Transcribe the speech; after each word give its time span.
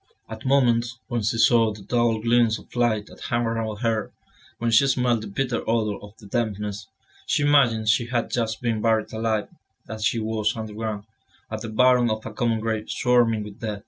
At 0.27 0.47
moments, 0.47 0.97
when 1.09 1.21
she 1.21 1.37
saw 1.37 1.71
the 1.71 1.83
dull 1.83 2.17
gleams 2.17 2.57
of 2.57 2.75
light 2.75 3.05
that 3.05 3.19
hung 3.25 3.45
around 3.45 3.81
her, 3.81 4.11
when 4.57 4.71
she 4.71 4.87
smelt 4.87 5.21
the 5.21 5.27
bitter 5.27 5.61
odour 5.69 5.99
of 6.01 6.17
the 6.17 6.25
dampness, 6.25 6.87
she 7.27 7.43
imagined 7.43 7.87
she 7.87 8.07
had 8.07 8.31
just 8.31 8.63
been 8.63 8.81
buried 8.81 9.13
alive, 9.13 9.49
that 9.85 10.01
she 10.01 10.17
was 10.17 10.55
underground, 10.57 11.03
at 11.51 11.61
the 11.61 11.69
bottom 11.69 12.09
of 12.09 12.25
a 12.25 12.33
common 12.33 12.59
grave 12.59 12.89
swarming 12.89 13.43
with 13.43 13.59
dead. 13.59 13.79